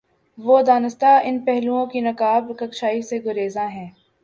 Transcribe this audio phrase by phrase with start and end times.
[0.37, 3.87] وہ دانستہ ان پہلوئوں کی نقاب کشائی سے گریزاں ہے۔